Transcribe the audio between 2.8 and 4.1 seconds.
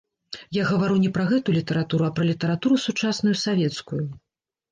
сучасную савецкую.